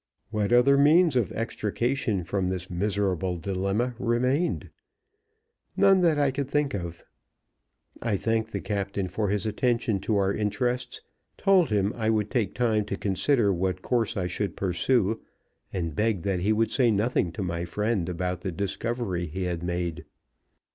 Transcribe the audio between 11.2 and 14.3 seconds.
told him I would take time to consider what course I